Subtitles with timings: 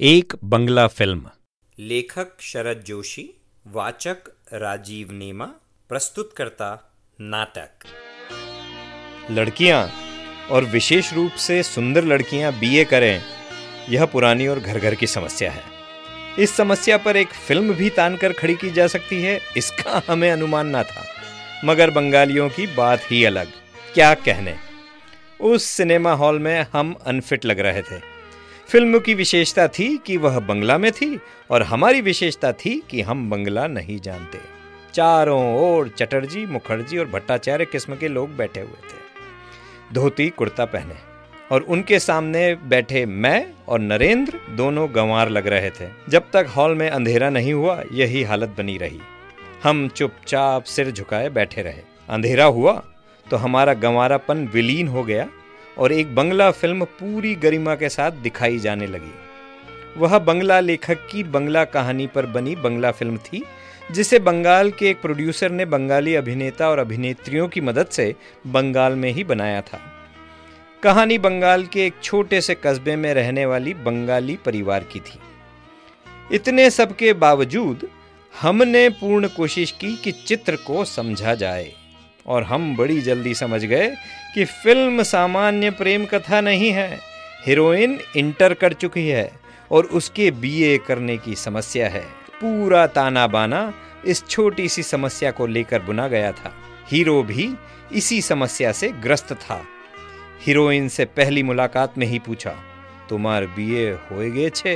[0.00, 1.30] एक बंगला फ़िल्म।
[1.78, 3.22] लेखक शरद जोशी
[3.66, 4.16] वाचक
[4.52, 5.44] राजीव नेमा
[5.88, 7.86] प्रस्तुतकर्ता नाटक।
[9.30, 9.90] लड़कियाँ
[10.50, 13.22] और विशेष रूप से सुंदर लड़कियाँ बीए करें
[13.88, 15.62] यह पुरानी और घर घर की समस्या है।
[16.38, 20.30] इस समस्या पर एक फ़िल्म भी तान कर खड़ी की जा सकती है इसका हमें
[20.30, 21.04] अनुमान ना था।
[21.64, 23.46] मगर बंगालियों की बात ही अलग
[23.94, 24.56] क्या कहने।
[25.40, 28.15] उस सिनेमा हॉल में हम अनफिट लग रहे थे।
[28.68, 31.18] फ़िल्म की विशेषता थी कि वह बंगला में थी
[31.50, 34.38] और हमारी विशेषता थी कि हम बंगला नहीं जानते।
[34.94, 40.94] चारों ओर चटर्जी, मुखर्जी और भट्टाचार्य किस्म के लोग बैठे हुए थे। धोती, कुर्ता पहने
[41.52, 46.74] और उनके सामने बैठे मैं और नरेंद्र दोनों गंवार लग रहे थे। जब तक हॉल
[46.74, 49.00] में अंधेरा नहीं हुआ, यही हालत बनी रही।
[49.62, 52.82] हम चुपचाप सिर झुकाए बैठे रहे। अंधेरा हुआ
[53.26, 55.28] तो हमारा गंवारापन विलीन हो गया
[55.78, 59.14] और एक बंगला फ़िल्म पूरी गरिमा के साथ दिखाई जाने लगी।
[59.96, 63.42] वह बंगला लेखक की बंगला कहानी पर बनी बंगला फ़िल्म थी,
[63.92, 68.14] जिसे बंगाल के एक प्रोड्यूसर ने बंगाली अभिनेता और अभिनेत्रियों की मदद से
[68.46, 69.80] बंगाल में ही बनाया था।
[70.82, 75.18] कहानी बंगाल के एक छोटे से कस्बे में रहने वाली बंगाली परिवार की थी।
[76.32, 77.88] इतने सब के बावजूद
[78.40, 81.72] हमने पूर्ण कोशिश की कि चित्र को समझा जाए।
[82.26, 83.88] और हम बड़ी जल्दी समझ गए
[84.34, 86.98] कि फ़िल्म सामान्य प्रेम कथा नहीं है।
[87.46, 89.30] हीरोइन इंटर कर चुकी है
[89.70, 92.04] और उसके बीए करने की समस्या है।
[92.40, 93.72] पूरा ताना बाना
[94.06, 96.52] इस छोटी सी समस्या को लेकर बुना गया था।
[96.88, 97.48] हीरो भी
[97.92, 99.62] इसी समस्या से ग्रस्त था।
[100.40, 102.54] हीरोइन से पहली मुलाकात में ही पूछा,
[103.08, 104.74] तुम्हार बीए हो गए छे?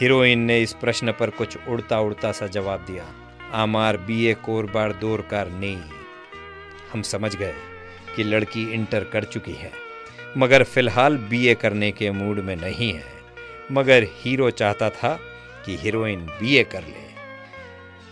[0.00, 3.04] हीरोइन ने इस प्रश्न पर कुछ उड़ता उड़ता सा जवाब दिया,
[3.52, 5.76] आमार बीए कोरबार दौर कार नहीं
[6.92, 7.54] हम समझ गए
[8.16, 9.70] कि लड़की इंटर कर चुकी है,
[10.38, 13.12] मगर फ़िलहाल बीए करने के मूड में नहीं है।
[13.72, 15.18] मगर हीरो चाहता था
[15.66, 17.10] कि हीरोइन बीए कर ले।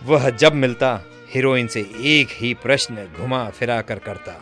[0.02, 1.02] वह जब मिलता,
[1.34, 4.40] हीरोइन से एक ही प्रश्न घुमा फिरा कर करता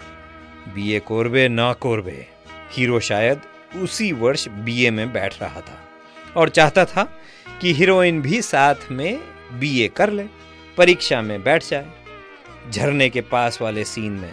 [0.74, 2.26] बीए कोरबे ना कोरबे।
[2.72, 3.40] हीरो शायद
[3.76, 5.78] उसी वर्ष बीए में बैठ रहा था
[6.36, 7.04] और चाहता था
[7.60, 9.18] कि हीरोइन भी साथ में
[9.52, 10.24] बीए कर ले,
[10.76, 11.86] परीक्षा में बैठ जाए।
[12.70, 14.32] झरने के पास वाले सीन में,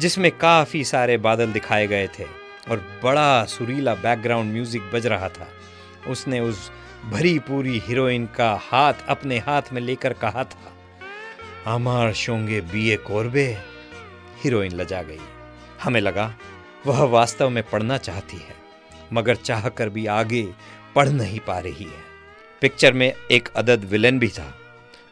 [0.00, 2.24] जिसमें काफ़ी सारे बादल दिखाए गए थे
[2.70, 5.48] और बड़ा सुरीला बैकग्राउंड म्यूज़िक बज रहा था,
[6.08, 6.70] उसने उस
[7.04, 10.72] भरी पूरी हीरोइन का हाथ अपने हाथ में लेकर कहा था,
[11.66, 13.46] अमार शोंगे बीए कोरबे।
[14.42, 15.18] हीरोइन लजा गई।
[15.82, 16.32] हमें लगा,
[16.86, 18.54] वह वास्तव में पढ़ना चाहती है,
[19.12, 20.42] मगर चाह कर भी आगे
[20.94, 22.04] पढ़ नहीं पा रही है।
[22.62, 24.52] पिक्चर में एक अदद विलेन भी था,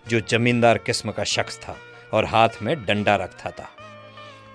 [0.09, 1.77] जो जमींदार किस्म का शख्स था।
[2.15, 3.69] और हाथ में डंडा रखता था।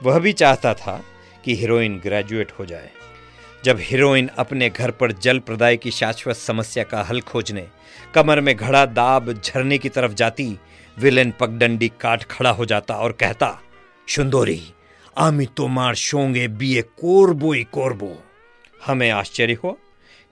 [0.03, 1.03] वह भी चाहता था
[1.46, 2.90] कि हीरोइन ग्रेजुएट हो जाए।
[3.66, 7.68] जब हीरोइन अपने घर पर जल प्रदाय की शाश्वत समस्या का हल खोजने,
[8.16, 10.58] कमर में घड़ा दाब झरने की तरफ़ जाती,
[11.00, 13.62] विलेन पगडंडी काट खड़ा हो जाता और कहता,
[14.08, 14.74] सुंदोरी,
[15.18, 18.24] आमी तो तोमार शोंगे बीए कोरबोई कोरबो।
[18.86, 19.74] हमें आश्चर्य हुआ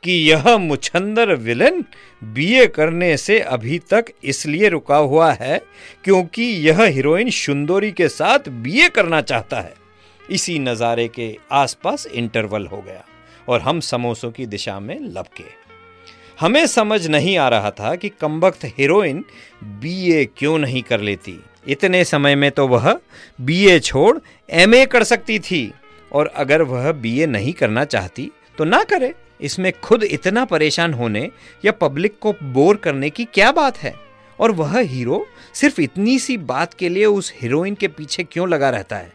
[0.04, 1.84] कि यह मुछंदर विलन
[2.22, 5.60] बीए करने से अभी तक इसलिए रुका हुआ है
[6.06, 9.74] क्योंकि यह हीरोइन सुंदोरी के साथ बीए करना चाहता है।
[10.22, 13.04] इसी नज़ारे के आसपास इंटरवल हो गया
[13.48, 15.44] और हम समोसों की दिशा में लपके।
[16.40, 19.24] हमें समझ नहीं आ रहा था कि कमबख्त हीरोइन
[19.64, 22.92] बीए क्यों नहीं कर लेती। इतने समय में तो वह
[23.40, 24.18] बीए छोड़
[24.50, 25.72] एमए कर सकती थी
[26.12, 31.30] और अगर वह बीए नहीं करना चाहती तो ना करे। इसमें खुद इतना परेशान होने
[31.66, 33.94] या पब्लिक को बोर करने की क्या बात है?
[34.40, 38.70] और वह हीरो सिर्फ़ इतनी सी बात के लिए उस हीरोइन के पीछे क्यों लगा
[38.70, 39.14] रहता है?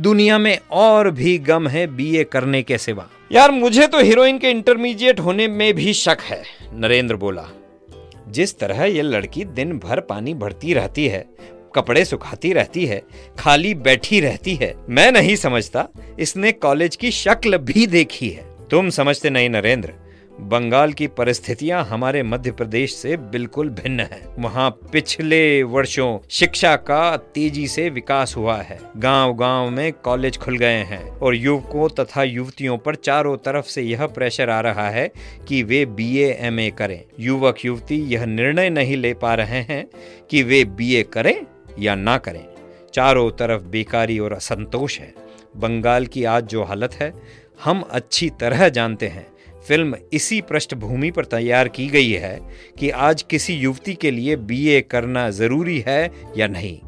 [0.00, 4.50] दुनिया में और भी गम है बीए करने के सिवा। यार, मुझे तो हीरोइन के
[4.50, 6.42] इंटरमीडिएट होने में भी शक है,
[6.72, 7.48] नरेंद्र बोला।
[8.28, 11.26] जिस तरह यह लड़की दिन भर पानी भरती रहती है,
[11.74, 13.02] कपड़े सुखाती रहती है,
[13.38, 18.90] खाली बैठी रहती है, मैं नहीं समझता, इसने कॉलेज की शक्ल भी देखी है। तुम
[18.90, 19.92] समझते नहीं, नरेंद्र।
[20.40, 27.16] बंगाल की परिस्थितियाँ हमारे मध्य प्रदेश से बिल्कुल भिन्न है। वहाँ पिछले वर्षों शिक्षा का
[27.16, 32.22] तेज़ी से विकास हुआ है। गाँव गाँव में कॉलेज खुल गए हैं और युवकों तथा
[32.22, 35.12] युवतियों पर चारों तरफ़ से यह प्रेशर आ रहा है
[35.48, 39.86] कि वे बीए एमए करें। युवक युवती यह निर्णय नहीं ले पा रहे हैं
[40.30, 41.46] कि वे बीए करें
[41.78, 42.44] या ना करें।
[42.94, 45.14] चारों तरफ़ बेकारी और असंतोष है।
[45.56, 49.26] बंगाल की आज जो हालत है हम अच्छी तरह जानते हैं।
[49.68, 52.38] फ़िल्म इसी पृष्ठभूमि पर तैयार की गई है
[52.78, 56.78] कि आज किसी युवती के लिए बीए करना ज़रूरी है या नहीं।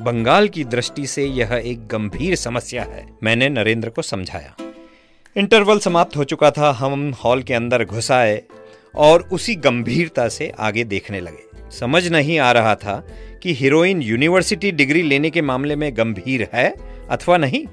[0.00, 4.54] बंगाल की दृष्टि से यह एक गंभीर समस्या है, मैंने नरेंद्र को समझाया।
[5.36, 8.42] इंटरवल समाप्त हो चुका था, हम हॉल के अंदर घुस आए
[8.94, 12.98] और उसी गंभीरता से आगे देखने लगे। समझ नहीं आ रहा था
[13.42, 16.74] कि हीरोइन यूनिवर्सिटी डिग्री लेने के मामले में गंभीर है
[17.10, 17.64] अथवा नहीं।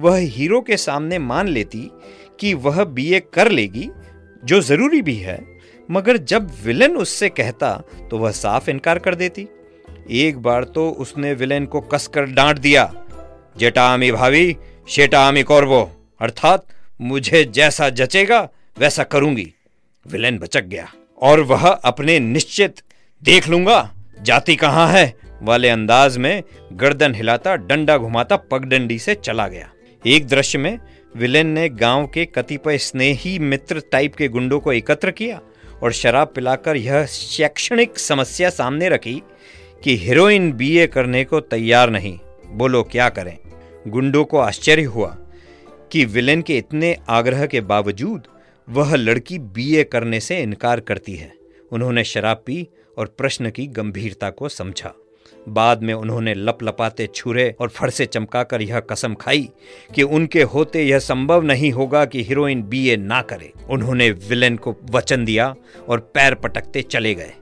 [0.00, 1.90] वह हीरो के सामने मान लेती
[2.40, 3.88] कि वह बीए कर लेगी,
[4.44, 5.38] जो ज़रूरी भी है,
[5.88, 7.72] मगर जब विलन उससे कहता
[8.10, 9.46] तो वह साफ़ इनकार कर देती।
[10.10, 12.92] एक बार तो उसने विलेन को कसकर डांट दिया।
[13.58, 14.56] जेटा आमी भाभी
[14.88, 15.82] शेटा आमी कौरवो,
[16.20, 16.66] अर्थात
[17.00, 19.52] मुझे जैसा जचेगा, वैसा करूँगी।
[20.06, 20.88] विलेन बचक गया।
[21.22, 22.80] और वह अपने निश्चित,
[23.22, 23.90] देख लूँगा,
[24.22, 26.42] जाति कहाँ है, वाले अंदाज में
[26.72, 29.70] गर्दन हिलाता, डंडा घुमाता, पगडंडी से चला गया।
[30.06, 30.78] एक दृश्य में
[31.16, 35.40] विलेन ने गाँव के कतिपय स्नेही मित्र टाइप के गुंडों को एकत्र किया
[35.82, 39.22] और शराब पिलाकर यह शैक्षणिक समस्या सामने रखी
[39.84, 43.38] कि हीरोइन बीए करने को तैयार नहीं। बोलो, क्या करें?
[43.88, 45.16] गुंडों को आश्चर्य हुआ
[45.92, 48.22] कि विलेन के इतने आग्रह के बावजूद
[48.68, 51.32] वह लड़की बीए करने से इनकार करती है।
[51.72, 52.68] उन्होंने शराब पी
[52.98, 54.94] और प्रश्न की गंभीरता को समझा।
[55.48, 59.48] बाद में उन्होंने लपलपाते छुरे और फरसे चमकाकर यह कसम खाई
[59.94, 64.76] कि उनके होते यह संभव नहीं होगा कि हीरोइन बीए ना करे। उन्होंने विलेन को
[64.90, 65.54] वचन दिया
[65.88, 67.32] और पैर पटकते चले गए।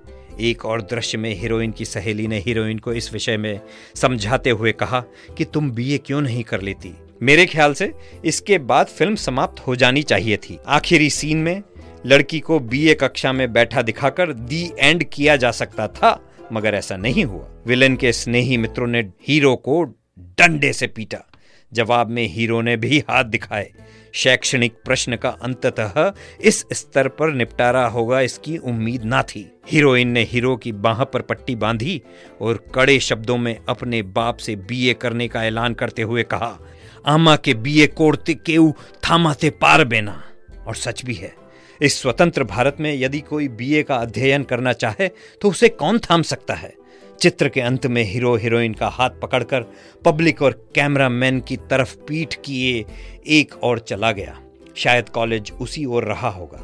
[0.41, 3.61] एक और दृश्य में हीरोइन की सहेली ने हीरोइन को इस विषय में
[3.95, 5.05] समझाते हुए कहा
[5.39, 6.95] कि तुम बीए क्यों नहीं कर लेती?
[7.23, 7.93] मेरे ख्याल से
[8.25, 11.63] इसके बाद फ़िल्म समाप्त हो जानी चाहिए थी। आखिरी सीन में
[12.07, 16.97] लड़की को बीए कक्षा में बैठा दिखाकर दी एंड किया जा सकता था। मगर ऐसा
[16.97, 19.83] नहीं हुआ। विलन के स्नेही मित्रों ने हीरो को
[20.19, 21.25] डंडे से पीटा।
[21.73, 23.71] जवाब में हीरो ने भी हाथ दिखाए।
[24.13, 30.23] शैक्षणिक प्रश्न का अंततः इस स्तर पर निपटारा होगा इसकी उम्मीद ना थी। हीरोइन ने
[30.23, 32.01] हीरो की बाह पर पट्टी बांधी
[32.41, 36.59] और कड़े शब्दों में अपने बाप से बीए करने का ऐलान करते हुए कहा,
[37.07, 38.73] आमा के बीए कोड़ते केऊ
[39.11, 40.23] थामाते पार बेना।
[40.67, 41.35] और सच भी है
[41.83, 45.09] इस स्वतंत्र भारत में यदि कोई बीए का अध्ययन करना चाहे
[45.41, 46.73] तो उसे कौन थाम सकता है?
[47.21, 49.65] चित्र के अंत में हीरो हीरोइन का हाथ पकड़कर
[50.05, 52.85] पब्लिक और कैमरामैन की तरफ़ पीठ किए
[53.27, 54.39] एक और चला गया।
[54.77, 56.59] शायद कॉलेज उसी ओर रहा होगा।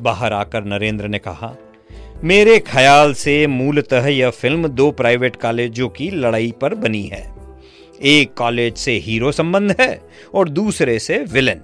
[0.00, 1.54] बाहर आकर नरेंद्र ने कहा,
[2.24, 7.32] मेरे ख्याल से मूलतः यह फ़िल्म दो प्राइवेट कॉलेजों की लड़ाई पर बनी है।
[8.02, 10.00] एक कॉलेज से हीरो संबंध है
[10.34, 11.60] और दूसरे से विलन।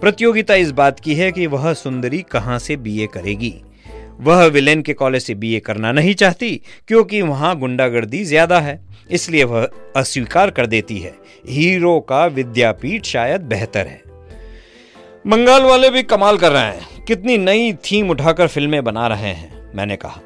[0.00, 3.54] प्रतियोगिता इस बात की है कि वह सुंदरी कहाँ से बीए करेगी।
[4.20, 6.50] वह विलेन के कॉलेज से बीए करना नहीं चाहती,
[6.88, 8.80] क्योंकि वहाँ गुंडागर्दी ज़्यादा है,
[9.10, 11.12] इसलिए वह अस्वीकार कर देती है।
[11.48, 14.02] हीरो का विद्यापीठ शायद बेहतर है।
[15.26, 19.72] बंगाल वाले भी कमाल कर रहे हैं। कितनी नई थीम उठाकर फ़िल्में बना रहे हैं,
[19.74, 20.20] मैंने कहा।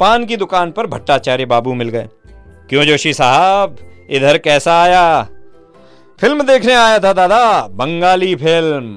[0.00, 2.08] पान की दुकान पर भट्टाचार्य बाबू मिल गए।
[2.70, 3.76] क्यों जोशी साहब,
[4.10, 5.28] इधर कैसा आया?
[6.20, 8.94] फ़िल्म देखने आया था दादा बंगाली फ़िल्म।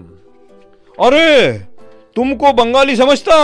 [1.05, 1.59] अरे
[2.15, 3.35] तुमको बंगाली समझता?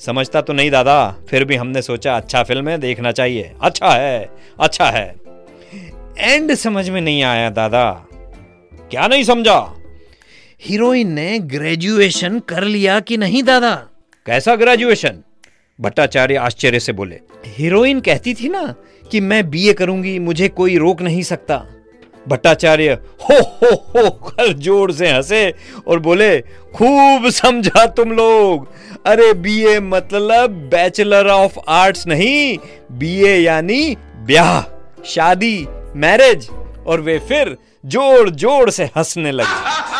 [0.00, 4.30] समझता तो नहीं दादा फिर भी हमने सोचा अच्छा फ़िल्म है देखना चाहिए। अच्छा है
[4.60, 5.16] अच्छा है।
[6.18, 8.06] एंड समझ में नहीं आया दादा।
[8.90, 9.74] क्या नहीं समझा?
[10.60, 13.74] हीरोइन ने ग्रेजुएशन कर लिया कि नहीं दादा?
[14.26, 15.22] कैसा ग्रेजुएशन?
[15.80, 18.74] भट्टाचार्य आश्चर्य से बोले। हीरोइन कहती थी ना
[19.10, 21.66] कि मैं बीए करूँगी मुझे कोई रोक नहीं सकता।
[22.28, 22.92] भट्टाचार्य
[23.22, 25.52] हो हो हो कर ज़ोर से हंसे
[25.88, 26.40] और बोले,
[26.74, 28.68] खूब समझा तुम लोग।
[29.06, 32.58] अरे बीए मतलब बैचलर ऑफ़ आर्ट्स नहीं
[32.98, 34.60] बीए यानी ब्याह,
[35.06, 35.66] शादी
[35.96, 36.48] मैरिज
[36.86, 39.93] और वे फिर ज़ोर ज़ोर से हंसने लगे।